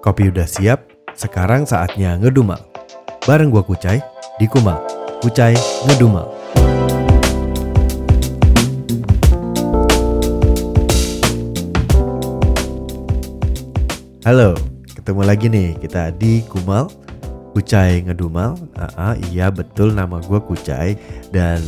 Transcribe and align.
Kopi 0.00 0.32
udah 0.32 0.48
siap, 0.48 0.88
sekarang 1.12 1.68
saatnya 1.68 2.16
ngedumal. 2.16 2.56
Bareng 3.28 3.52
gua 3.52 3.60
Kucai 3.60 4.00
di 4.40 4.48
Kumal. 4.48 4.80
Kucai 5.20 5.52
ngedumal. 5.84 6.24
Halo, 14.24 14.56
ketemu 14.96 15.20
lagi 15.20 15.52
nih 15.52 15.76
kita 15.76 16.16
di 16.16 16.48
Kumal. 16.48 16.88
Kucai 17.52 18.00
ngedumal. 18.00 18.56
Ah, 18.96 19.12
iya 19.28 19.52
betul 19.52 19.92
nama 19.92 20.16
gua 20.24 20.40
Kucai 20.40 20.96
dan 21.28 21.60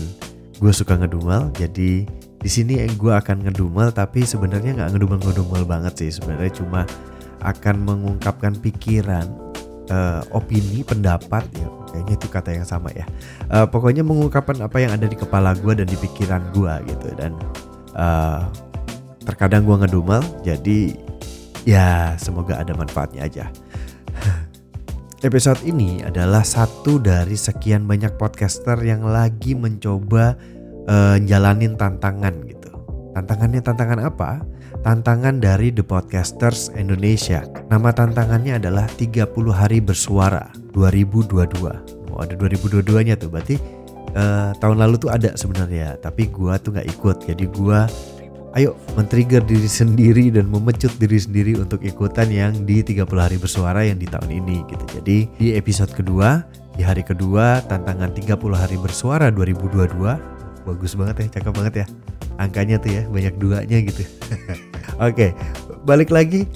gue 0.57 0.73
suka 0.73 0.97
ngedumal. 0.97 1.53
Jadi 1.53 2.09
di 2.41 2.49
sini 2.49 2.81
gue 2.97 3.13
akan 3.13 3.45
ngedumal 3.45 3.93
tapi 3.93 4.25
sebenarnya 4.25 4.73
nggak 4.73 4.97
ngedumal-ngedumal 4.97 5.69
banget 5.69 6.01
sih. 6.01 6.17
Sebenarnya 6.17 6.65
cuma 6.65 6.89
akan 7.43 7.77
mengungkapkan 7.83 8.55
pikiran, 8.63 9.27
uh, 9.91 10.23
opini, 10.31 10.87
pendapat 10.87 11.45
ya 11.59 11.69
kayaknya 11.93 12.15
itu 12.17 12.27
kata 12.33 12.51
yang 12.57 12.67
sama 12.67 12.89
ya. 12.97 13.05
Uh, 13.53 13.69
pokoknya 13.69 14.01
mengungkapkan 14.01 14.57
apa 14.65 14.81
yang 14.81 14.97
ada 14.97 15.05
di 15.05 15.15
kepala 15.19 15.53
gue 15.59 15.77
dan 15.77 15.87
di 15.87 15.99
pikiran 16.01 16.43
gue 16.57 16.73
gitu 16.89 17.09
dan 17.19 17.37
uh, 17.99 18.49
terkadang 19.23 19.63
gue 19.69 19.77
ngedumal 19.87 20.25
jadi 20.43 20.97
ya 21.69 22.17
semoga 22.17 22.59
ada 22.59 22.73
manfaatnya 22.73 23.29
aja. 23.29 23.45
Episode 25.27 25.63
ini 25.63 26.03
adalah 26.03 26.43
satu 26.43 26.99
dari 26.99 27.39
sekian 27.39 27.87
banyak 27.87 28.19
podcaster 28.19 28.75
yang 28.83 29.07
lagi 29.07 29.55
mencoba 29.55 30.35
uh, 30.89 31.17
jalanin 31.23 31.79
tantangan 31.79 32.35
gitu. 32.49 32.71
Tantangannya 33.15 33.61
tantangan 33.63 34.01
apa? 34.03 34.43
Tantangan 34.83 35.39
dari 35.39 35.71
The 35.71 35.87
Podcasters 35.87 36.75
Indonesia. 36.75 37.47
Nama 37.71 37.95
tantangannya 37.95 38.59
adalah 38.59 38.91
30 38.91 39.31
hari 39.55 39.79
bersuara 39.79 40.51
2022. 40.75 42.11
Oh, 42.11 42.19
ada 42.19 42.35
2022-nya 42.35 43.15
tuh. 43.15 43.31
Berarti 43.31 43.63
uh, 44.19 44.51
tahun 44.59 44.83
lalu 44.83 45.07
tuh 45.07 45.15
ada 45.15 45.39
sebenarnya, 45.39 46.03
tapi 46.03 46.27
gua 46.27 46.59
tuh 46.59 46.75
nggak 46.75 46.99
ikut. 46.99 47.31
Jadi 47.31 47.47
gua 47.55 47.87
ayo 48.59 48.75
men-trigger 48.99 49.47
diri 49.47 49.71
sendiri 49.71 50.35
dan 50.35 50.51
memecut 50.51 50.91
diri 50.99 51.15
sendiri 51.15 51.63
untuk 51.63 51.79
ikutan 51.87 52.27
yang 52.27 52.51
di 52.67 52.83
30 52.83 53.07
hari 53.15 53.39
bersuara 53.39 53.87
yang 53.87 54.03
di 54.03 54.11
tahun 54.11 54.35
ini 54.35 54.67
gitu. 54.67 54.85
Jadi 54.99 55.31
di 55.39 55.55
episode 55.55 55.95
kedua, 55.95 56.43
di 56.75 56.83
hari 56.83 57.07
kedua 57.07 57.63
tantangan 57.71 58.11
30 58.19 58.35
hari 58.59 58.75
bersuara 58.83 59.31
2022 59.31 60.67
bagus 60.67 60.99
banget 60.99 61.23
ya, 61.23 61.39
cakep 61.39 61.53
banget 61.55 61.75
ya. 61.81 61.87
Angkanya 62.43 62.83
tuh 62.83 62.91
ya, 62.91 63.03
banyak 63.07 63.35
duanya 63.39 63.79
gitu. 63.87 64.03
Oke, 65.01 65.35
balik 65.83 66.15
lagi. 66.15 66.47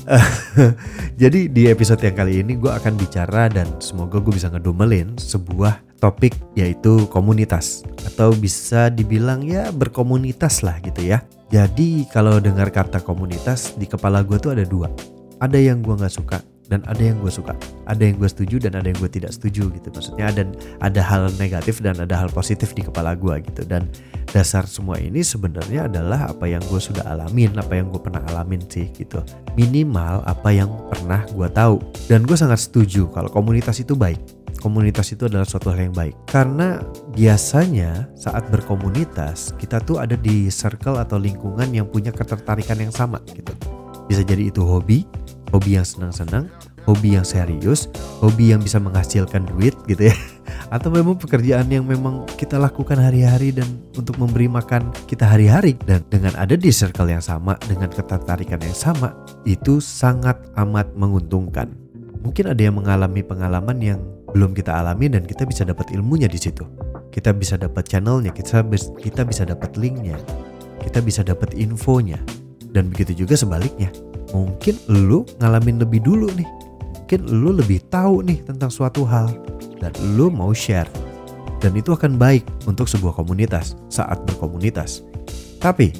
Jadi 1.22 1.48
di 1.48 1.66
episode 1.66 2.02
yang 2.05 2.16
kali 2.16 2.44
ini 2.44 2.60
gue 2.60 2.70
akan 2.70 2.94
bicara 2.94 3.48
dan 3.48 3.66
semoga 3.80 4.20
gue 4.20 4.34
bisa 4.34 4.52
ngedomelin 4.52 5.16
sebuah 5.16 5.86
topik 5.98 6.36
yaitu 6.52 7.08
komunitas 7.08 7.80
atau 8.04 8.36
bisa 8.36 8.92
dibilang 8.92 9.41
ya 9.42 9.72
berkomunitas 9.72 10.60
lah 10.60 10.77
gitu 10.84 11.02
ya. 11.02 11.24
Jadi 11.48 12.10
kalau 12.10 12.42
dengar 12.42 12.69
kata 12.74 13.00
komunitas 13.00 13.78
di 13.78 13.86
kepala 13.86 14.20
gue 14.27 14.36
tuh 14.36 14.52
ada 14.52 14.66
dua. 14.66 14.91
Ada 15.36 15.60
yang 15.60 15.84
gue 15.84 15.94
nggak 15.94 16.12
suka 16.12 16.41
dan 16.66 16.82
ada 16.91 16.98
yang 16.98 17.22
gue 17.22 17.30
suka. 17.30 17.54
Ada 17.86 18.02
yang 18.02 18.16
gue 18.19 18.28
setuju 18.28 18.56
dan 18.66 18.74
ada 18.78 18.86
yang 18.91 18.98
gue 18.98 19.10
tidak 19.10 19.32
setuju 19.32 19.70
gitu. 19.70 19.88
Maksudnya 19.94 20.27
ada 20.34 20.42
ada 20.82 21.00
hal 21.00 21.30
negatif 21.38 21.78
dan 21.80 21.97
ada 22.02 22.14
hal 22.19 22.28
positif 22.34 22.74
di 22.74 22.82
kepala 22.82 23.14
gue 23.14 23.41
gitu. 23.47 23.62
Dan 23.62 23.86
dasar 24.30 24.66
semua 24.66 24.98
ini 24.98 25.22
sebenarnya 25.22 25.87
adalah 25.91 26.31
apa 26.32 26.47
yang 26.50 26.62
gue 26.66 26.81
sudah 26.81 27.06
alamin, 27.06 27.54
apa 27.59 27.78
yang 27.78 27.91
gue 27.91 28.00
pernah 28.00 28.22
alamin 28.32 28.62
sih 28.66 28.91
gitu. 28.94 29.22
Minimal 29.54 30.26
apa 30.26 30.48
yang 30.53 30.70
pernah 30.91 31.22
gue 31.31 31.48
tahu. 31.50 31.78
Dan 32.10 32.26
gue 32.26 32.37
sangat 32.38 32.66
setuju 32.66 33.09
kalau 33.10 33.31
komunitas 33.32 33.78
itu 33.82 33.94
baik 33.94 34.19
komunitas 34.66 35.12
itu 35.14 35.28
adalah 35.28 35.47
suatu 35.47 35.70
hal 35.70 35.88
yang 35.88 35.94
baik 35.94 36.16
karena 36.26 36.82
biasanya 37.14 38.10
saat 38.19 38.48
berkomunitas 38.50 39.54
kita 39.60 39.78
tuh 39.84 40.03
ada 40.03 40.19
di 40.19 40.50
circle 40.50 40.98
atau 40.98 41.20
lingkungan 41.20 41.70
yang 41.70 41.87
punya 41.87 42.10
ketertarikan 42.10 42.81
yang 42.81 42.91
sama 42.91 43.22
gitu 43.31 43.53
bisa 44.10 44.26
jadi 44.26 44.50
itu 44.50 44.66
hobi 44.66 45.06
hobi 45.54 45.78
yang 45.78 45.87
senang-senang 45.87 46.50
hobi 46.82 47.14
yang 47.14 47.22
serius 47.22 47.87
hobi 48.19 48.50
yang 48.50 48.62
bisa 48.62 48.82
menghasilkan 48.82 49.47
duit 49.47 49.76
gitu 49.87 50.10
ya 50.10 50.16
atau 50.72 50.91
memang 50.91 51.15
pekerjaan 51.15 51.71
yang 51.71 51.87
memang 51.87 52.27
kita 52.34 52.59
lakukan 52.59 52.99
hari-hari 52.99 53.54
dan 53.54 53.66
untuk 53.94 54.19
memberi 54.19 54.50
makan 54.50 54.91
kita 55.06 55.27
hari-hari 55.27 55.78
dan 55.87 56.03
dengan 56.10 56.34
ada 56.34 56.59
di 56.59 56.71
circle 56.75 57.10
yang 57.10 57.22
sama 57.22 57.54
dengan 57.71 57.91
ketertarikan 57.93 58.59
yang 58.59 58.75
sama 58.75 59.15
itu 59.47 59.78
sangat 59.78 60.37
amat 60.59 60.91
menguntungkan 60.99 61.71
mungkin 62.26 62.50
ada 62.50 62.59
yang 62.59 62.75
mengalami 62.75 63.22
pengalaman 63.22 63.78
yang 63.78 64.00
belum 64.37 64.53
kita 64.53 64.75
alami 64.75 65.09
dan 65.09 65.25
kita 65.25 65.49
bisa 65.49 65.65
dapat 65.65 65.88
ilmunya 65.97 66.28
di 66.28 66.37
situ. 66.37 66.66
Kita 67.09 67.32
bisa 67.32 67.56
dapat 67.56 67.88
channelnya, 67.88 68.34
kita 68.37 68.60
kita 69.00 69.25
bisa 69.25 69.49
dapat 69.49 69.72
linknya, 69.81 70.21
kita 70.84 71.00
bisa 71.00 71.25
dapat 71.25 71.56
infonya. 71.56 72.21
Dan 72.69 72.93
begitu 72.93 73.25
juga 73.25 73.41
sebaliknya. 73.41 73.88
Mungkin 74.37 74.76
lu 74.93 75.25
ngalamin 75.41 75.81
lebih 75.81 76.05
dulu 76.05 76.28
nih. 76.37 76.44
Mungkin 77.06 77.22
lu 77.31 77.55
lebih 77.55 77.87
tahu 77.87 78.27
nih 78.27 78.43
tentang 78.43 78.67
suatu 78.67 79.06
hal 79.06 79.31
dan 79.78 79.94
lu 80.19 80.27
mau 80.27 80.50
share. 80.50 80.91
Dan 81.62 81.78
itu 81.78 81.94
akan 81.94 82.19
baik 82.19 82.43
untuk 82.67 82.91
sebuah 82.91 83.15
komunitas 83.15 83.78
saat 83.87 84.27
berkomunitas. 84.27 85.06
Tapi 85.62 85.94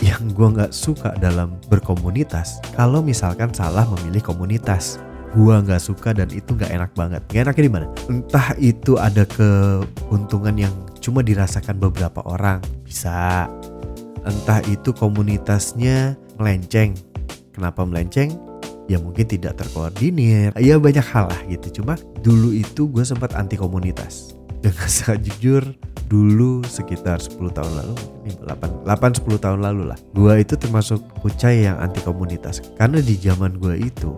yang 0.00 0.32
gue 0.32 0.48
nggak 0.48 0.72
suka 0.72 1.12
dalam 1.20 1.60
berkomunitas 1.68 2.56
kalau 2.72 3.04
misalkan 3.04 3.52
salah 3.52 3.84
memilih 3.84 4.24
komunitas 4.24 4.96
gua 5.36 5.60
nggak 5.60 5.82
suka 5.82 6.16
dan 6.16 6.32
itu 6.32 6.56
nggak 6.56 6.72
enak 6.72 6.90
banget. 6.96 7.20
Gak 7.28 7.42
enaknya 7.44 7.64
di 7.68 7.72
mana? 7.72 7.86
Entah 8.08 8.48
itu 8.56 8.96
ada 8.96 9.28
keuntungan 9.28 10.56
yang 10.56 10.72
cuma 11.04 11.20
dirasakan 11.20 11.76
beberapa 11.76 12.24
orang, 12.24 12.64
bisa. 12.80 13.44
Entah 14.24 14.64
itu 14.64 14.92
komunitasnya 14.96 16.16
melenceng. 16.40 16.96
Kenapa 17.52 17.84
melenceng? 17.84 18.47
Ya 18.88 18.96
mungkin 18.96 19.28
tidak 19.28 19.60
terkoordinir. 19.60 20.56
Ya 20.56 20.80
banyak 20.80 21.04
hal 21.04 21.28
lah 21.28 21.40
gitu. 21.46 21.80
Cuma 21.82 22.00
dulu 22.24 22.56
itu 22.56 22.88
gue 22.88 23.04
sempat 23.04 23.36
anti 23.36 23.54
komunitas. 23.60 24.34
Dengan 24.64 24.90
sangat 24.90 25.22
jujur, 25.22 25.62
dulu 26.10 26.66
sekitar 26.66 27.22
10 27.22 27.38
tahun 27.52 27.72
lalu, 27.78 27.94
8, 28.42 28.88
8 28.88 29.20
10 29.22 29.44
tahun 29.44 29.60
lalu 29.62 29.82
lah. 29.94 29.98
Gue 30.16 30.42
itu 30.42 30.58
termasuk 30.58 30.98
kucai 31.22 31.68
yang 31.68 31.78
anti 31.78 32.02
komunitas. 32.02 32.58
Karena 32.74 32.98
di 32.98 33.14
zaman 33.14 33.54
gue 33.60 33.78
itu 33.78 34.10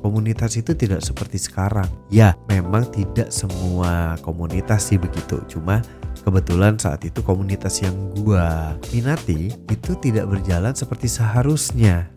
komunitas 0.00 0.56
itu 0.58 0.74
tidak 0.74 1.02
seperti 1.02 1.38
sekarang. 1.38 1.86
Ya, 2.10 2.34
memang 2.48 2.86
tidak 2.90 3.30
semua 3.34 4.16
komunitas 4.22 4.90
sih 4.90 4.98
begitu. 4.98 5.42
Cuma 5.50 5.82
kebetulan 6.22 6.78
saat 6.78 7.02
itu 7.06 7.20
komunitas 7.22 7.82
yang 7.82 7.94
gua 8.18 8.74
minati 8.92 9.52
itu 9.68 9.92
tidak 9.98 10.28
berjalan 10.30 10.74
seperti 10.74 11.10
seharusnya. 11.10 12.08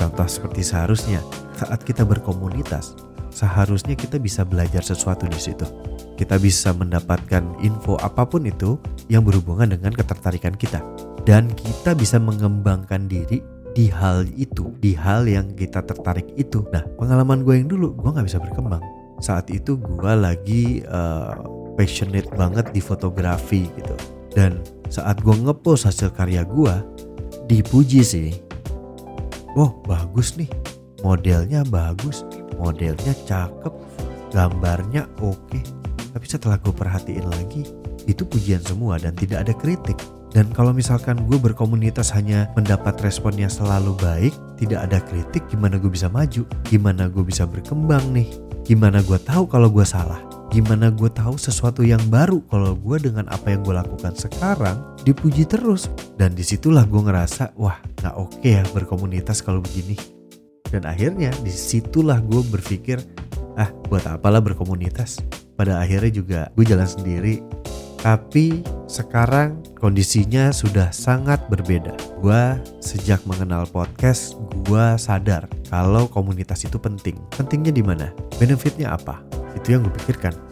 Contoh 0.00 0.24
seperti 0.24 0.64
seharusnya 0.64 1.20
saat 1.60 1.84
kita 1.84 2.08
berkomunitas, 2.08 2.96
seharusnya 3.28 3.92
kita 3.92 4.16
bisa 4.16 4.48
belajar 4.48 4.80
sesuatu 4.80 5.28
di 5.28 5.36
situ. 5.36 5.68
Kita 6.16 6.40
bisa 6.40 6.72
mendapatkan 6.72 7.60
info 7.60 8.00
apa 8.00 8.24
pun 8.24 8.48
itu 8.48 8.80
yang 9.12 9.20
berhubungan 9.28 9.76
dengan 9.76 9.92
ketertarikan 9.92 10.56
kita 10.56 10.80
dan 11.28 11.52
kita 11.52 11.92
bisa 11.92 12.16
mengembangkan 12.16 13.04
diri 13.04 13.44
di 13.76 13.92
hal 13.92 14.24
itu, 14.40 14.72
di 14.80 14.96
hal 14.96 15.28
yang 15.28 15.52
kita 15.52 15.84
tertarik 15.84 16.26
itu. 16.34 16.64
Nah, 16.72 16.82
pengalaman 16.96 17.44
gue 17.44 17.60
yang 17.60 17.68
dulu, 17.68 17.92
gue 17.92 18.08
nggak 18.08 18.26
bisa 18.26 18.40
berkembang. 18.40 18.82
Saat 19.20 19.52
itu 19.52 19.76
gue 19.76 20.12
lagi 20.16 20.80
uh, 20.88 21.36
passionate 21.76 22.28
banget 22.34 22.72
di 22.72 22.80
fotografi 22.80 23.68
gitu. 23.76 23.94
Dan 24.32 24.64
saat 24.88 25.20
gue 25.20 25.34
ngepost 25.36 25.86
hasil 25.86 26.10
karya 26.16 26.42
gue, 26.42 26.74
dipuji 27.46 28.02
sih. 28.02 28.49
Wow, 29.58 29.82
bagus 29.86 30.38
nih. 30.38 30.50
Modelnya 31.00 31.64
bagus, 31.64 32.22
modelnya 32.60 33.16
cakep, 33.24 33.72
gambarnya 34.30 35.08
oke. 35.18 35.60
Tapi 36.10 36.26
setelah 36.28 36.60
gue 36.60 36.74
perhatiin 36.74 37.26
lagi, 37.26 37.64
itu 38.04 38.22
pujian 38.26 38.60
semua 38.60 39.00
dan 39.00 39.16
tidak 39.16 39.48
ada 39.48 39.54
kritik 39.56 39.96
dan 40.30 40.46
kalau 40.54 40.70
misalkan 40.70 41.18
gue 41.26 41.38
berkomunitas 41.42 42.14
hanya 42.14 42.46
mendapat 42.54 42.94
respon 43.02 43.34
yang 43.34 43.50
selalu 43.50 43.98
baik, 43.98 44.34
tidak 44.62 44.86
ada 44.86 45.02
kritik, 45.02 45.42
gimana 45.50 45.74
gue 45.74 45.90
bisa 45.90 46.06
maju? 46.06 46.46
Gimana 46.70 47.10
gue 47.10 47.24
bisa 47.26 47.42
berkembang 47.50 48.14
nih? 48.14 48.30
Gimana 48.62 49.02
gue 49.02 49.18
tahu 49.18 49.50
kalau 49.50 49.66
gue 49.66 49.82
salah? 49.82 50.22
Gimana 50.54 50.94
gue 50.94 51.10
tahu 51.10 51.34
sesuatu 51.34 51.82
yang 51.82 52.02
baru 52.06 52.42
kalau 52.46 52.78
gue 52.78 53.10
dengan 53.10 53.26
apa 53.26 53.54
yang 53.54 53.66
gue 53.66 53.74
lakukan 53.74 54.14
sekarang 54.14 54.78
dipuji 55.04 55.48
terus? 55.48 55.88
Dan 56.16 56.36
di 56.36 56.44
situlah 56.44 56.84
gue 56.84 57.00
ngerasa, 57.00 57.56
wah 57.56 57.80
gak 58.00 58.14
oke 58.16 58.40
okay 58.40 58.60
ya 58.60 58.62
berkomunitas 58.72 59.40
kalau 59.40 59.64
begini. 59.64 59.96
Dan 60.70 60.86
akhirnya 60.86 61.34
di 61.42 61.50
situlah 61.50 62.22
gue 62.22 62.42
berpikir, 62.46 63.02
ah 63.58 63.70
buat 63.90 64.06
apalah 64.06 64.38
berkomunitas? 64.38 65.18
Pada 65.58 65.82
akhirnya 65.82 66.12
juga 66.12 66.40
gue 66.56 66.64
jalan 66.64 66.88
sendiri 66.88 67.44
Tapi 68.00 68.64
sekarang 68.88 69.60
kondisinya 69.76 70.56
sudah 70.56 70.88
sangat 70.88 71.36
berbeda. 71.52 71.92
Gua 72.16 72.56
sejak 72.80 73.20
mengenal 73.28 73.68
podcast, 73.68 74.40
gua 74.64 74.96
sadar 74.96 75.44
kalau 75.68 76.08
komunitas 76.08 76.64
itu 76.64 76.80
penting. 76.80 77.20
Pentingnya 77.36 77.76
di 77.76 77.84
mana? 77.84 78.08
Benefitnya 78.40 78.96
apa? 78.96 79.20
Itu 79.52 79.76
yang 79.76 79.84
gue 79.84 79.92
pikirkan. 80.00 80.49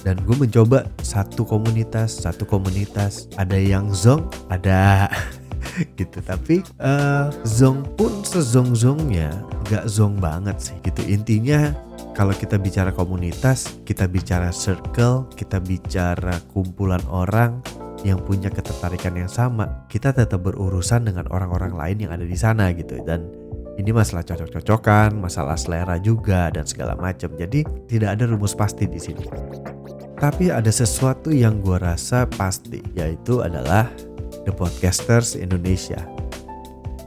Dan 0.00 0.16
gue 0.24 0.36
mencoba 0.36 0.88
satu 1.04 1.44
komunitas, 1.44 2.24
satu 2.24 2.48
komunitas. 2.48 3.28
Ada 3.36 3.56
yang 3.60 3.92
zong, 3.92 4.28
ada 4.48 5.08
gitu. 6.00 6.18
Tapi 6.24 6.64
uh, 6.80 7.28
zong 7.44 7.84
pun 8.00 8.24
sezong-zongnya 8.24 9.30
gak 9.68 9.84
zong 9.86 10.16
banget 10.18 10.56
sih 10.60 10.76
gitu. 10.82 11.04
Intinya 11.06 11.76
kalau 12.16 12.34
kita 12.34 12.58
bicara 12.58 12.90
komunitas, 12.90 13.80
kita 13.86 14.08
bicara 14.10 14.50
circle, 14.50 15.30
kita 15.36 15.62
bicara 15.62 16.36
kumpulan 16.50 17.00
orang 17.08 17.62
yang 18.00 18.16
punya 18.24 18.48
ketertarikan 18.48 19.12
yang 19.12 19.28
sama, 19.28 19.84
kita 19.92 20.16
tetap 20.16 20.40
berurusan 20.40 21.04
dengan 21.04 21.28
orang-orang 21.28 21.76
lain 21.76 21.96
yang 22.08 22.12
ada 22.16 22.24
di 22.24 22.36
sana 22.36 22.72
gitu 22.72 22.96
dan 23.04 23.28
ini 23.80 23.96
masalah 23.96 24.20
cocok-cocokan, 24.24 25.16
masalah 25.16 25.56
selera 25.56 25.96
juga 25.96 26.52
dan 26.52 26.68
segala 26.68 26.92
macam. 27.00 27.32
Jadi 27.32 27.64
tidak 27.88 28.20
ada 28.20 28.28
rumus 28.28 28.52
pasti 28.52 28.84
di 28.84 29.00
sini. 29.00 29.24
Tapi 30.20 30.52
ada 30.52 30.68
sesuatu 30.68 31.32
yang 31.32 31.64
gue 31.64 31.80
rasa 31.80 32.28
pasti, 32.28 32.84
yaitu 32.92 33.40
adalah 33.40 33.88
The 34.44 34.52
Podcasters 34.52 35.32
Indonesia. 35.32 36.04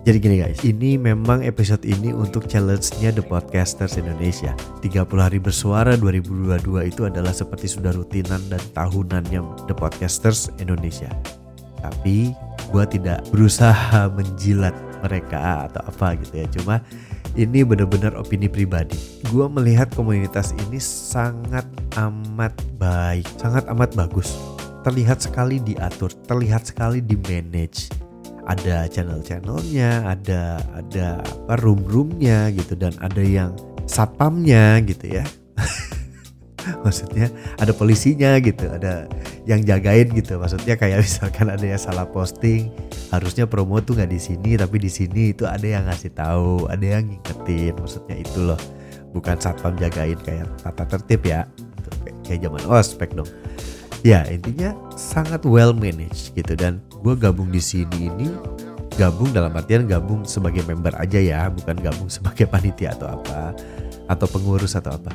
Jadi 0.01 0.17
gini 0.17 0.41
guys, 0.41 0.65
ini 0.65 0.97
memang 0.97 1.45
episode 1.45 1.85
ini 1.85 2.09
untuk 2.09 2.49
challenge-nya 2.49 3.13
The 3.13 3.21
Podcasters 3.21 4.01
Indonesia. 4.01 4.57
30 4.81 5.05
hari 5.21 5.37
bersuara 5.37 5.93
2022 5.93 6.89
itu 6.89 7.05
adalah 7.05 7.29
seperti 7.29 7.69
sudah 7.69 7.93
rutinan 7.93 8.41
dan 8.49 8.59
tahunannya 8.73 9.69
The 9.69 9.77
Podcasters 9.77 10.49
Indonesia. 10.57 11.13
Tapi 11.85 12.33
gue 12.73 12.85
tidak 12.97 13.29
berusaha 13.29 14.09
menjilat 14.09 14.73
mereka 15.05 15.69
atau 15.69 15.85
apa 15.85 16.17
gitu 16.17 16.33
ya. 16.41 16.47
Cuma 16.49 16.81
ini 17.33 17.65
benar-benar 17.65 18.13
opini 18.17 18.45
pribadi. 18.45 18.97
Gue 19.29 19.49
melihat 19.49 19.89
komunitas 19.93 20.53
ini 20.69 20.77
sangat 20.77 21.65
amat 21.97 22.53
baik, 22.77 23.25
sangat 23.41 23.65
amat 23.69 23.93
bagus. 23.97 24.37
Terlihat 24.83 25.23
sekali 25.23 25.63
diatur, 25.63 26.11
terlihat 26.27 26.67
sekali 26.67 26.99
di 26.99 27.15
manage 27.15 27.87
ada 28.43 28.87
channel-channelnya, 28.91 30.03
ada 30.03 30.59
ada 30.75 31.23
apa 31.23 31.55
room-roomnya 31.63 32.51
gitu 32.51 32.75
dan 32.75 32.91
ada 32.99 33.23
yang 33.23 33.55
satpamnya 33.87 34.83
gitu 34.83 35.19
ya. 35.19 35.25
Maksudnya 36.85 37.27
ada 37.59 37.71
polisinya 37.75 38.37
gitu, 38.39 38.69
ada 38.69 39.07
yang 39.47 39.63
jagain 39.63 40.09
gitu. 40.11 40.39
Maksudnya 40.39 40.75
kayak 40.79 41.01
misalkan 41.05 41.51
ada 41.51 41.63
yang 41.63 41.81
salah 41.81 42.07
posting, 42.07 42.71
harusnya 43.11 43.47
promo 43.47 43.79
tuh 43.83 43.99
nggak 43.99 44.11
di 44.11 44.19
sini 44.19 44.55
tapi 44.55 44.79
di 44.79 44.91
sini 44.91 45.35
itu 45.35 45.43
ada 45.43 45.63
yang 45.63 45.83
ngasih 45.87 46.11
tahu, 46.13 46.67
ada 46.67 46.85
yang 46.99 47.09
ngingetin. 47.09 47.73
Maksudnya 47.77 48.15
itu 48.19 48.39
loh, 48.43 48.59
bukan 49.11 49.35
satpam 49.39 49.75
jagain 49.77 50.19
kayak 50.21 50.47
tata 50.61 50.83
tertib 50.97 51.21
ya. 51.27 51.47
Kayak 52.23 52.47
zaman 52.47 52.63
ospek 52.71 53.09
dong. 53.15 53.27
Ya 54.03 54.27
intinya 54.27 54.75
sangat 54.99 55.47
well 55.47 55.71
managed 55.71 56.35
gitu 56.35 56.59
dan 56.59 56.83
gue 57.03 57.15
gabung 57.15 57.47
di 57.47 57.63
sini 57.63 58.11
ini 58.11 58.27
gabung 58.99 59.33
dalam 59.33 59.55
artian 59.55 59.89
gabung 59.89 60.21
sebagai 60.27 60.61
member 60.69 60.93
aja 60.99 61.17
ya 61.17 61.49
bukan 61.49 61.75
gabung 61.81 62.09
sebagai 62.15 62.45
panitia 62.45 62.93
atau 62.93 63.15
apa 63.15 63.55
atau 64.11 64.27
pengurus 64.27 64.75
atau 64.77 64.93
apa 64.93 65.11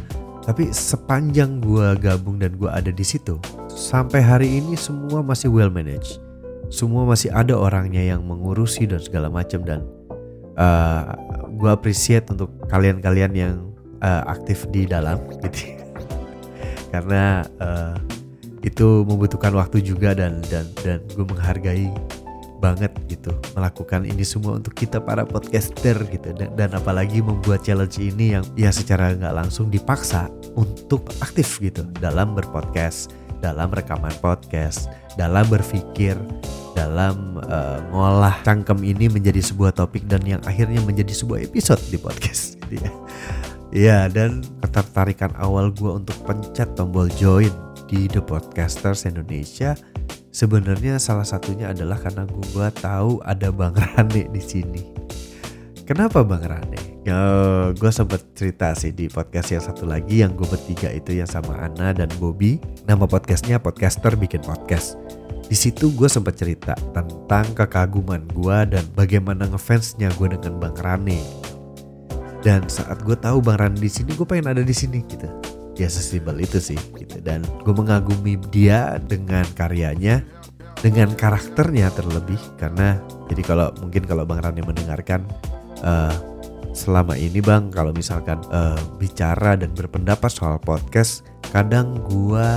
tapi 0.48 0.72
sepanjang 0.72 1.60
gue 1.60 1.92
gabung 2.00 2.40
dan 2.40 2.56
gue 2.56 2.72
ada 2.72 2.88
di 2.88 3.04
situ 3.04 3.36
sampai 3.68 4.24
hari 4.24 4.48
ini 4.56 4.72
semua 4.80 5.20
masih 5.20 5.52
well 5.52 5.68
managed. 5.68 6.24
Semua 6.72 7.04
masih 7.04 7.28
ada 7.32 7.52
orangnya 7.52 8.00
yang 8.00 8.24
mengurusi 8.24 8.88
dan 8.88 9.00
segala 9.00 9.28
macam 9.28 9.60
dan 9.64 9.84
uh, 10.56 11.12
gue 11.52 11.68
appreciate 11.68 12.28
untuk 12.32 12.48
kalian-kalian 12.68 13.32
yang 13.36 13.54
uh, 14.00 14.24
aktif 14.28 14.64
di 14.72 14.88
dalam 14.88 15.20
gitu. 15.44 15.76
Karena 16.92 17.44
uh, 17.60 17.96
itu 18.64 19.04
membutuhkan 19.04 19.52
waktu 19.52 19.84
juga 19.84 20.16
dan 20.16 20.40
dan 20.48 20.64
dan 20.80 21.04
gue 21.12 21.24
menghargai 21.28 21.92
banget 22.58 22.90
gitu 23.06 23.30
melakukan 23.54 24.02
ini 24.02 24.26
semua 24.26 24.58
untuk 24.58 24.74
kita 24.74 24.98
para 24.98 25.22
podcaster 25.22 25.94
gitu. 26.08 26.32
Dan, 26.36 26.56
dan 26.56 26.72
apalagi 26.72 27.20
membuat 27.20 27.64
challenge 27.64 28.00
ini 28.00 28.36
yang 28.36 28.44
ya 28.58 28.72
secara 28.72 29.12
nggak 29.12 29.34
langsung 29.44 29.68
dipaksa 29.72 30.28
untuk 30.58 31.06
aktif 31.22 31.62
gitu 31.62 31.86
dalam 32.02 32.34
berpodcast 32.34 33.14
dalam 33.38 33.70
rekaman 33.70 34.10
podcast 34.18 34.90
dalam 35.14 35.46
berpikir 35.46 36.18
dalam 36.74 37.38
uh, 37.46 37.78
ngolah 37.94 38.34
cangkem 38.42 38.82
ini 38.82 39.06
menjadi 39.06 39.38
sebuah 39.38 39.78
topik 39.78 40.06
dan 40.10 40.22
yang 40.26 40.42
akhirnya 40.42 40.82
menjadi 40.82 41.14
sebuah 41.14 41.46
episode 41.46 41.78
di 41.90 41.98
podcast 41.98 42.54
gitu 42.66 42.82
ya 42.82 42.90
ya 43.70 43.98
dan 44.10 44.42
ketertarikan 44.64 45.30
awal 45.38 45.70
gue 45.70 45.90
untuk 46.02 46.18
pencet 46.26 46.74
tombol 46.74 47.06
join 47.14 47.52
di 47.88 48.04
The 48.10 48.20
Podcasters 48.20 49.08
Indonesia 49.08 49.72
sebenarnya 50.28 51.00
salah 51.00 51.24
satunya 51.24 51.72
adalah 51.72 51.96
karena 51.98 52.28
gue 52.28 52.68
tahu 52.78 53.18
ada 53.24 53.48
Bang 53.50 53.74
Rane 53.74 54.28
di 54.28 54.42
sini. 54.44 55.07
Kenapa 55.88 56.20
Bang 56.20 56.44
Rane? 56.44 56.76
Ya, 57.08 57.16
gue 57.72 57.88
sempat 57.88 58.20
cerita 58.36 58.76
sih 58.76 58.92
di 58.92 59.08
podcast 59.08 59.56
yang 59.56 59.64
satu 59.64 59.88
lagi 59.88 60.20
yang 60.20 60.36
gue 60.36 60.44
bertiga 60.44 60.92
itu 60.92 61.16
yang 61.16 61.24
sama 61.24 61.56
Ana 61.64 61.96
dan 61.96 62.12
Bobby. 62.20 62.60
Nama 62.84 63.08
podcastnya 63.08 63.56
Podcaster 63.56 64.12
Bikin 64.12 64.44
Podcast. 64.44 65.00
Di 65.48 65.56
situ 65.56 65.88
gue 65.96 66.04
sempat 66.04 66.36
cerita 66.36 66.76
tentang 66.92 67.48
kekaguman 67.56 68.20
gue 68.36 68.58
dan 68.68 68.84
bagaimana 68.92 69.48
ngefansnya 69.48 70.12
gue 70.20 70.36
dengan 70.36 70.60
Bang 70.60 70.76
Rane. 70.76 71.24
Dan 72.44 72.68
saat 72.68 73.00
gue 73.00 73.16
tahu 73.16 73.40
Bang 73.40 73.56
Rane 73.56 73.80
di 73.80 73.88
sini, 73.88 74.12
gue 74.12 74.28
pengen 74.28 74.52
ada 74.52 74.60
di 74.60 74.76
sini 74.76 75.00
gitu 75.08 75.24
ya 75.78 75.86
sesimpel 75.86 76.42
itu 76.42 76.58
sih 76.58 76.76
gitu 76.98 77.22
dan 77.22 77.46
gue 77.62 77.70
mengagumi 77.70 78.34
dia 78.50 78.98
dengan 78.98 79.46
karyanya 79.54 80.26
dengan 80.82 81.14
karakternya 81.14 81.94
terlebih 81.94 82.38
karena 82.58 82.98
jadi 83.30 83.42
kalau 83.46 83.70
mungkin 83.78 84.02
kalau 84.02 84.26
bang 84.26 84.42
Rani 84.42 84.66
mendengarkan 84.66 85.22
uh, 85.84 86.14
selama 86.72 87.18
ini 87.18 87.42
bang 87.42 87.72
kalau 87.74 87.90
misalkan 87.90 88.38
uh, 88.54 88.78
bicara 89.02 89.58
dan 89.58 89.74
berpendapat 89.74 90.30
soal 90.30 90.60
podcast 90.62 91.26
kadang 91.50 91.96
gue 92.06 92.48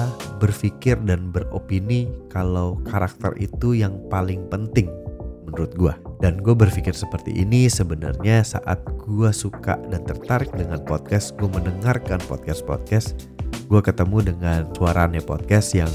berpikir 0.43 0.99
dan 1.07 1.31
beropini 1.31 2.11
kalau 2.27 2.77
karakter 2.83 3.31
itu 3.39 3.71
yang 3.77 3.95
paling 4.11 4.43
penting 4.51 4.91
menurut 5.51 5.71
gue. 5.75 5.93
Dan 6.23 6.39
gue 6.39 6.55
berpikir 6.55 6.95
seperti 6.95 7.35
ini 7.35 7.67
sebenarnya 7.67 8.39
saat 8.43 8.79
gue 9.03 9.29
suka 9.35 9.75
dan 9.91 10.07
tertarik 10.07 10.51
dengan 10.55 10.79
podcast, 10.87 11.35
gue 11.35 11.51
mendengarkan 11.51 12.23
podcast-podcast, 12.31 13.27
gue 13.67 13.81
ketemu 13.83 14.31
dengan 14.31 14.71
suaranya 14.71 15.19
podcast 15.19 15.75
yang, 15.75 15.91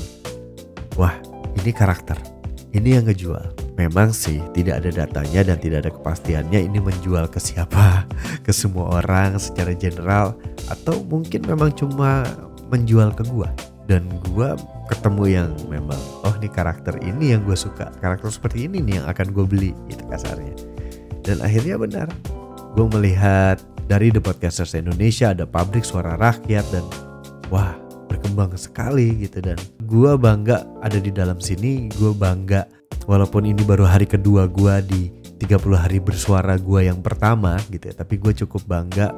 wah 1.01 1.17
ini 1.57 1.73
karakter, 1.73 2.21
ini 2.77 3.01
yang 3.01 3.09
ngejual. 3.09 3.66
Memang 3.77 4.09
sih 4.13 4.41
tidak 4.57 4.81
ada 4.81 5.05
datanya 5.05 5.53
dan 5.53 5.57
tidak 5.61 5.79
ada 5.85 5.91
kepastiannya 5.93 6.65
ini 6.65 6.81
menjual 6.81 7.29
ke 7.29 7.37
siapa, 7.37 8.09
ke 8.47 8.53
semua 8.53 9.05
orang 9.05 9.37
secara 9.37 9.77
general, 9.77 10.33
atau 10.73 11.05
mungkin 11.05 11.45
memang 11.45 11.77
cuma 11.77 12.25
menjual 12.73 13.13
ke 13.13 13.23
gue. 13.29 13.49
Dan 13.87 14.09
gue 14.33 14.49
ketemu 14.87 15.25
yang 15.27 15.51
memang 15.67 15.99
oh 16.23 16.35
nih 16.39 16.51
karakter 16.51 16.95
ini 17.03 17.35
yang 17.35 17.43
gue 17.43 17.59
suka 17.59 17.91
karakter 17.99 18.31
seperti 18.31 18.71
ini 18.71 18.79
nih 18.83 19.03
yang 19.03 19.07
akan 19.11 19.35
gue 19.35 19.45
beli 19.47 19.71
itu 19.91 20.03
kasarnya 20.07 20.55
dan 21.27 21.43
akhirnya 21.43 21.75
benar 21.75 22.09
gue 22.79 22.87
melihat 22.95 23.59
dari 23.91 24.15
The 24.15 24.23
Podcasters 24.23 24.79
Indonesia 24.79 25.35
ada 25.35 25.43
pabrik 25.43 25.83
suara 25.83 26.15
rakyat 26.15 26.65
dan 26.71 26.87
wah 27.51 27.75
berkembang 28.07 28.55
sekali 28.55 29.27
gitu 29.27 29.43
dan 29.43 29.59
gue 29.91 30.13
bangga 30.15 30.63
ada 30.87 30.99
di 31.03 31.11
dalam 31.11 31.43
sini 31.43 31.91
gue 31.99 32.15
bangga 32.15 32.63
walaupun 33.07 33.47
ini 33.47 33.63
baru 33.63 33.87
hari 33.87 34.05
kedua 34.05 34.51
gue 34.51 34.75
di 34.87 35.03
30 35.37 35.77
hari 35.77 35.99
bersuara 36.01 36.57
gue 36.57 36.89
yang 36.89 37.05
pertama 37.05 37.61
gitu 37.69 37.93
ya 37.93 37.95
tapi 37.95 38.17
gue 38.17 38.33
cukup 38.45 38.65
bangga 38.65 39.13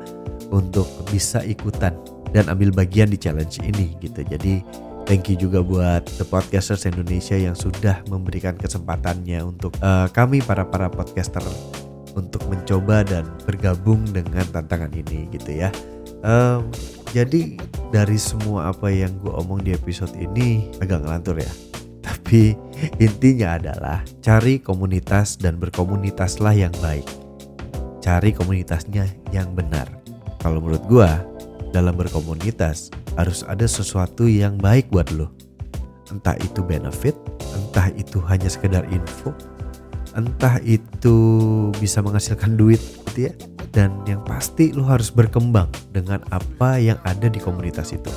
untuk 0.50 0.86
bisa 1.08 1.40
ikutan 1.46 1.94
dan 2.34 2.50
ambil 2.52 2.74
bagian 2.74 3.08
di 3.08 3.16
challenge 3.16 3.62
ini 3.64 3.96
gitu 4.02 4.24
jadi 4.26 4.60
Thank 5.08 5.32
you 5.32 5.40
juga 5.40 5.64
buat 5.64 6.04
The 6.20 6.26
Podcasters 6.28 6.84
Indonesia 6.84 7.32
yang 7.32 7.56
sudah 7.56 8.04
memberikan 8.12 8.60
kesempatannya 8.60 9.40
untuk 9.40 9.72
uh, 9.80 10.04
kami 10.12 10.44
para 10.44 10.68
para 10.68 10.92
podcaster 10.92 11.40
untuk 12.12 12.44
mencoba 12.44 13.08
dan 13.08 13.24
bergabung 13.48 14.04
dengan 14.12 14.44
tantangan 14.52 14.92
ini 14.92 15.24
gitu 15.32 15.64
ya. 15.64 15.72
Um, 16.20 16.68
jadi 17.16 17.56
dari 17.88 18.20
semua 18.20 18.68
apa 18.68 18.92
yang 18.92 19.16
gue 19.24 19.32
omong 19.32 19.64
di 19.64 19.72
episode 19.72 20.12
ini 20.12 20.68
agak 20.76 21.00
ngelantur 21.00 21.40
ya. 21.40 21.67
Tapi 22.28 22.52
intinya 23.00 23.56
adalah 23.56 24.04
cari 24.20 24.60
komunitas 24.60 25.40
dan 25.40 25.56
berkomunitaslah 25.56 26.52
yang 26.52 26.76
baik. 26.84 27.08
Cari 28.04 28.36
komunitasnya 28.36 29.08
yang 29.32 29.56
benar. 29.56 29.88
Kalau 30.36 30.60
menurut 30.60 30.84
gue 30.92 31.08
dalam 31.72 31.96
berkomunitas 31.96 32.92
harus 33.16 33.48
ada 33.48 33.64
sesuatu 33.64 34.28
yang 34.28 34.60
baik 34.60 34.92
buat 34.92 35.08
lo. 35.16 35.32
entah 36.12 36.36
itu 36.36 36.60
benefit 36.60 37.16
entah 37.56 37.88
itu 37.96 38.20
hanya 38.28 38.52
sekedar 38.52 38.84
info 38.92 39.32
entah 40.12 40.60
itu 40.68 41.16
bisa 41.80 42.04
menghasilkan 42.04 42.60
duit 42.60 42.80
gitu 43.08 43.28
ya 43.28 43.32
dan 43.72 43.92
yang 44.04 44.20
pasti 44.24 44.72
lo 44.76 44.84
harus 44.84 45.08
berkembang 45.08 45.72
dengan 45.96 46.20
apa 46.28 46.76
yang 46.76 47.00
ada 47.08 47.28
di 47.28 47.40
komunitas 47.40 47.96
itu 47.96 48.12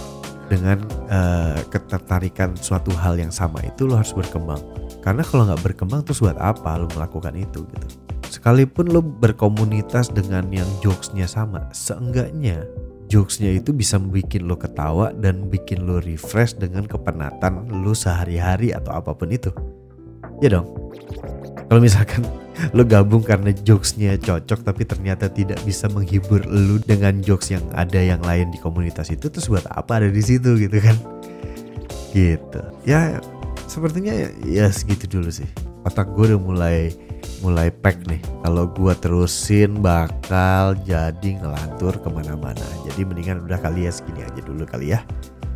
dengan 0.51 0.83
uh, 1.07 1.55
ketertarikan 1.71 2.59
suatu 2.59 2.91
hal 2.99 3.15
yang 3.15 3.31
sama 3.31 3.63
itu 3.63 3.87
lo 3.87 3.95
harus 3.95 4.11
berkembang 4.11 4.59
karena 4.99 5.23
kalau 5.23 5.47
nggak 5.47 5.63
berkembang 5.63 6.03
terus 6.03 6.19
buat 6.19 6.35
apa 6.35 6.75
lo 6.75 6.91
melakukan 6.91 7.31
itu 7.39 7.63
gitu 7.63 7.87
sekalipun 8.27 8.91
lo 8.91 8.99
berkomunitas 8.99 10.11
dengan 10.11 10.51
yang 10.51 10.67
jokesnya 10.83 11.23
sama 11.23 11.71
seenggaknya 11.71 12.67
jokesnya 13.11 13.51
itu 13.59 13.75
bisa 13.75 13.99
bikin 13.99 14.47
lo 14.47 14.55
ketawa 14.55 15.11
dan 15.11 15.51
bikin 15.51 15.83
lo 15.83 15.99
refresh 15.99 16.55
dengan 16.55 16.87
kepenatan 16.87 17.67
lo 17.83 17.91
sehari-hari 17.91 18.71
atau 18.71 18.95
apa 18.95 19.11
pun 19.11 19.27
itu. 19.27 19.51
Ya 20.39 20.55
dong. 20.55 20.71
Kalau 21.71 21.79
misalkan 21.79 22.27
lo 22.75 22.83
gabung 22.83 23.23
karena 23.23 23.55
jokesnya 23.55 24.19
cocok 24.19 24.59
tapi 24.67 24.83
ternyata 24.83 25.31
tidak 25.31 25.63
bisa 25.63 25.87
menghibur 25.87 26.43
lo 26.43 26.83
dengan 26.83 27.23
jokes 27.23 27.55
yang 27.55 27.63
ada 27.71 27.95
yang 27.95 28.19
lain 28.27 28.51
di 28.51 28.59
komunitas 28.59 29.07
itu 29.07 29.31
terus 29.31 29.47
buat 29.47 29.63
apa 29.71 30.03
ada 30.03 30.11
di 30.11 30.19
situ 30.19 30.59
gitu 30.59 30.77
kan? 30.83 30.99
Gitu. 32.11 32.61
Ya 32.83 33.23
sepertinya 33.71 34.11
ya, 34.43 34.67
segitu 34.67 35.07
dulu 35.07 35.31
sih. 35.31 35.47
Otak 35.87 36.11
gue 36.11 36.35
udah 36.35 36.41
mulai 36.43 36.91
mulai 37.41 37.73
pack 37.73 38.05
nih 38.05 38.21
kalau 38.45 38.69
gua 38.69 38.93
terusin 38.93 39.81
bakal 39.81 40.77
jadi 40.85 41.41
ngelantur 41.41 41.97
ke 41.97 42.09
mana-mana 42.09 42.61
jadi 42.85 43.01
mendingan 43.01 43.41
udah 43.41 43.57
kali 43.57 43.89
ya 43.89 43.91
segini 43.93 44.21
aja 44.21 44.41
dulu 44.45 44.61
kali 44.65 44.93
ya 44.93 45.01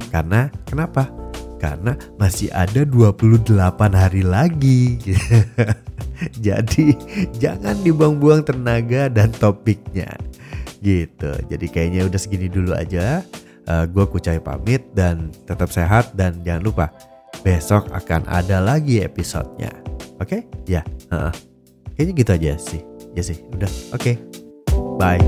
karena 0.10 0.50
kenapa 0.66 1.06
karena 1.62 1.94
masih 2.18 2.50
ada 2.54 2.82
28 2.86 3.54
hari 3.94 4.24
lagi 4.26 4.98
Jadi 6.46 6.96
jangan 7.38 7.76
dibuang-buang 7.82 8.46
tenaga 8.46 9.08
dan 9.12 9.32
topiknya. 9.36 10.10
Gitu. 10.80 11.32
Jadi 11.50 11.66
kayaknya 11.72 12.06
udah 12.06 12.20
segini 12.20 12.48
dulu 12.48 12.76
aja. 12.76 13.26
Eh, 13.66 13.72
uh, 13.72 13.86
gue 13.90 14.06
Kucai 14.06 14.38
pamit 14.38 14.86
dan 14.94 15.34
tetap 15.50 15.74
sehat 15.74 16.14
dan 16.14 16.38
jangan 16.46 16.62
lupa 16.62 16.86
besok 17.42 17.90
akan 17.90 18.26
ada 18.30 18.62
lagi 18.62 19.02
episodenya. 19.02 19.74
Oke? 20.22 20.46
Okay? 20.46 20.70
Ya. 20.70 20.82
Uh 21.10 21.30
-uh. 21.30 21.34
Kayaknya 21.98 22.14
gitu 22.22 22.32
aja 22.36 22.52
sih. 22.60 22.82
Ya 23.16 23.24
sih. 23.24 23.38
Udah. 23.56 23.72
Oke. 23.96 24.20
Okay. 24.20 24.36
Bye. 25.00 25.24